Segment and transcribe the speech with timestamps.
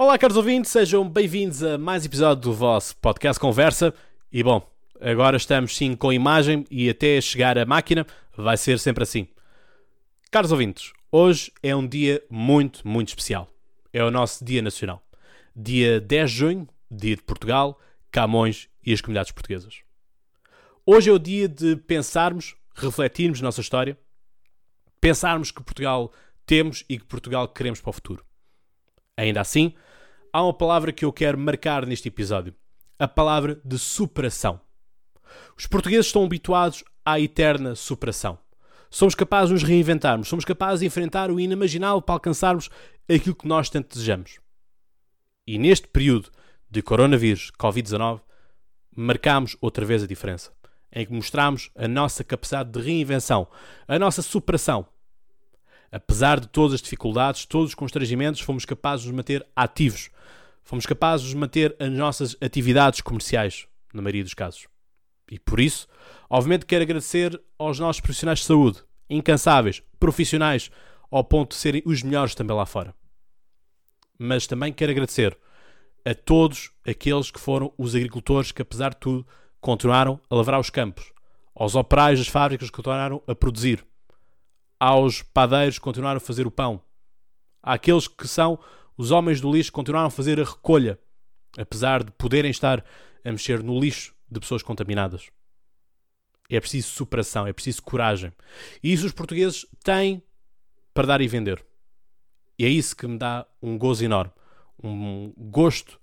[0.00, 3.92] Olá, caros ouvintes, sejam bem-vindos a mais episódio do vosso podcast Conversa.
[4.30, 4.64] E bom,
[5.00, 8.06] agora estamos sim com imagem e até chegar a máquina
[8.36, 9.26] vai ser sempre assim.
[10.30, 13.48] Caros ouvintes, hoje é um dia muito, muito especial.
[13.92, 15.02] É o nosso Dia Nacional.
[15.54, 17.76] Dia 10 de junho, dia de Portugal,
[18.12, 19.80] Camões e as comunidades portuguesas.
[20.86, 23.98] Hoje é o dia de pensarmos, refletirmos nossa história,
[25.00, 26.12] pensarmos que Portugal
[26.46, 28.24] temos e que Portugal queremos para o futuro.
[29.16, 29.74] Ainda assim,
[30.32, 32.54] há uma palavra que eu quero marcar neste episódio:
[32.98, 34.60] a palavra de superação.
[35.56, 38.38] Os portugueses estão habituados à eterna superação.
[38.90, 42.70] Somos capazes de nos reinventarmos, somos capazes de enfrentar o inimaginável para alcançarmos
[43.08, 44.38] aquilo que nós tanto desejamos.
[45.46, 46.30] E neste período
[46.70, 48.20] de coronavírus, Covid-19,
[48.94, 50.52] marcámos outra vez a diferença,
[50.92, 53.46] em que mostramos a nossa capacidade de reinvenção,
[53.86, 54.86] a nossa superação.
[55.90, 60.10] Apesar de todas as dificuldades, todos os constrangimentos, fomos capazes de nos manter ativos.
[60.62, 64.66] Fomos capazes de manter as nossas atividades comerciais, na maioria dos casos.
[65.30, 65.88] E por isso,
[66.28, 70.70] obviamente, quero agradecer aos nossos profissionais de saúde, incansáveis, profissionais,
[71.10, 72.94] ao ponto de serem os melhores também lá fora.
[74.18, 75.36] Mas também quero agradecer
[76.04, 79.26] a todos aqueles que foram os agricultores que, apesar de tudo,
[79.60, 81.12] continuaram a lavrar os campos,
[81.54, 83.84] aos operários das fábricas que continuaram a produzir,
[84.78, 86.82] aos padeiros que continuaram a fazer o pão,
[87.62, 88.58] àqueles que são
[88.96, 90.98] os homens do lixo que continuaram a fazer a recolha,
[91.56, 92.84] apesar de poderem estar
[93.24, 95.30] a mexer no lixo de pessoas contaminadas.
[96.50, 98.32] É preciso superação, é preciso coragem.
[98.82, 100.22] E isso os portugueses têm
[100.94, 101.64] para dar e vender.
[102.58, 104.32] E é isso que me dá um gozo enorme.
[104.82, 106.00] Um gosto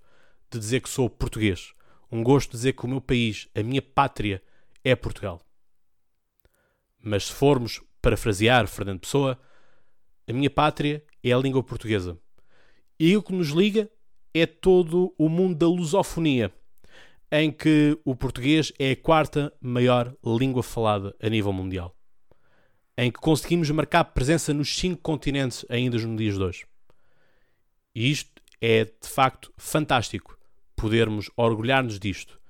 [0.50, 1.72] de dizer que sou português.
[2.10, 4.42] Um gosto de dizer que o meu país, a minha pátria,
[4.84, 5.42] é Portugal.
[6.98, 9.36] Mas se formos parafrasear Fernando Pessoa,
[10.28, 12.16] a minha pátria é a língua portuguesa.
[13.00, 13.90] E o que nos liga
[14.32, 16.52] é todo o mundo da lusofonia,
[17.32, 21.96] em que o português é a quarta maior língua falada a nível mundial.
[22.96, 26.64] Em que conseguimos marcar presença nos cinco continentes ainda nos dias de hoje.
[27.92, 30.38] E isto é de facto fantástico
[30.76, 32.40] podermos orgulhar-nos disto.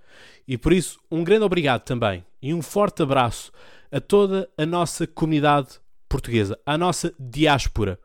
[0.47, 3.51] E por isso, um grande obrigado também e um forte abraço
[3.91, 7.99] a toda a nossa comunidade portuguesa, a nossa diáspora,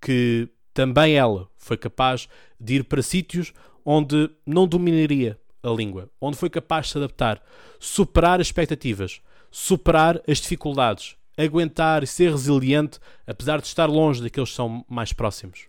[0.00, 2.28] que também ela foi capaz
[2.60, 3.52] de ir para sítios
[3.84, 7.42] onde não dominaria a língua, onde foi capaz de se adaptar,
[7.80, 14.50] superar as expectativas, superar as dificuldades, aguentar e ser resiliente, apesar de estar longe daqueles
[14.50, 15.68] que são mais próximos.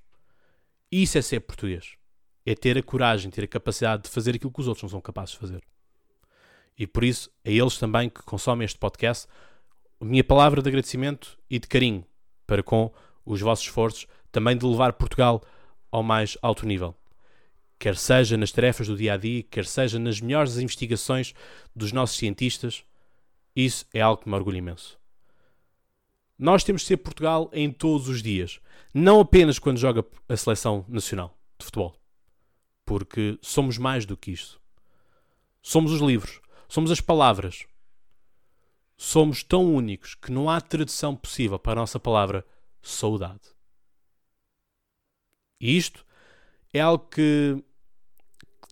[0.92, 1.94] Isso é ser português.
[2.46, 5.02] É ter a coragem, ter a capacidade de fazer aquilo que os outros não são
[5.02, 5.64] capazes de fazer.
[6.80, 9.28] E por isso, a eles também que consomem este podcast,
[10.00, 12.06] a minha palavra de agradecimento e de carinho
[12.48, 12.90] para com
[13.26, 15.44] os vossos esforços, também de levar Portugal
[15.92, 16.96] ao mais alto nível.
[17.78, 21.34] Quer seja nas tarefas do dia a dia, quer seja nas melhores investigações
[21.76, 22.86] dos nossos cientistas,
[23.54, 24.98] isso é algo que me orgulha imenso.
[26.38, 28.62] Nós temos de ser Portugal em todos os dias,
[28.94, 31.94] não apenas quando joga a seleção nacional de futebol,
[32.86, 34.62] porque somos mais do que isto.
[35.62, 37.66] Somos os livros, somos as palavras,
[38.96, 42.46] somos tão únicos que não há tradução possível para a nossa palavra
[42.82, 43.42] saudade.
[45.60, 46.06] E isto
[46.74, 47.62] é algo que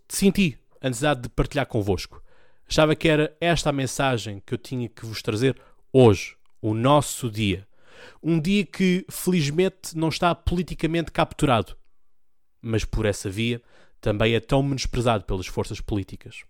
[0.07, 2.23] senti a necessidade de partilhar convosco.
[2.69, 5.59] Achava que era esta a mensagem que eu tinha que vos trazer
[5.91, 7.67] hoje, o nosso dia.
[8.21, 11.75] Um dia que, felizmente, não está politicamente capturado,
[12.61, 13.61] mas por essa via
[13.99, 16.43] também é tão menosprezado pelas forças políticas.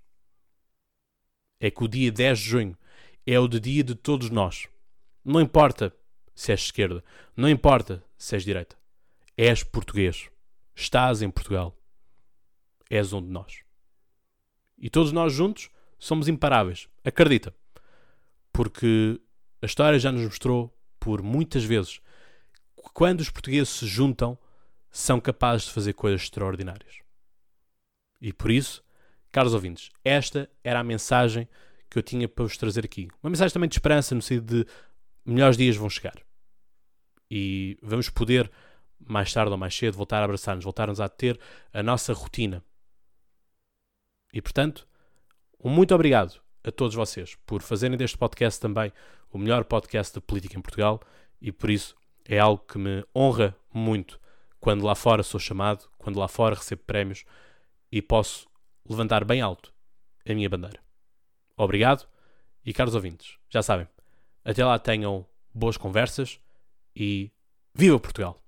[1.59, 2.77] É que o dia 10 de junho
[3.25, 4.67] é o de dia de todos nós.
[5.23, 5.93] Não importa
[6.33, 7.03] se és esquerda,
[7.35, 8.77] não importa se és direita.
[9.35, 10.29] És português.
[10.75, 11.77] Estás em Portugal.
[12.89, 13.63] És um de nós.
[14.77, 15.69] E todos nós juntos
[15.99, 16.87] somos imparáveis.
[17.03, 17.53] Acredita.
[18.53, 19.19] Porque
[19.61, 21.99] a história já nos mostrou por muitas vezes
[22.75, 24.37] que quando os portugueses se juntam,
[24.89, 26.99] são capazes de fazer coisas extraordinárias.
[28.21, 28.83] E por isso,
[29.37, 31.47] caros ouvintes, esta era a mensagem
[31.91, 33.07] que eu tinha para vos trazer aqui.
[33.21, 34.71] Uma mensagem também de esperança, no sentido de
[35.23, 36.15] melhores dias vão chegar.
[37.29, 38.51] E vamos poder,
[38.99, 41.39] mais tarde ou mais cedo, voltar a abraçar-nos, voltarmos a ter
[41.71, 42.63] a nossa rotina.
[44.33, 44.87] E portanto,
[45.63, 48.91] um muito obrigado a todos vocês por fazerem deste podcast também
[49.31, 50.99] o melhor podcast de política em Portugal
[51.39, 51.95] e por isso
[52.25, 54.19] é algo que me honra muito
[54.59, 57.23] quando lá fora sou chamado, quando lá fora recebo prémios
[57.91, 58.47] e posso
[58.89, 59.73] levantar bem alto
[60.27, 60.79] a minha bandeira.
[61.55, 62.07] Obrigado
[62.65, 63.87] e caros ouvintes, já sabem,
[64.43, 66.39] até lá tenham boas conversas
[66.95, 67.31] e
[67.73, 68.46] viva Portugal!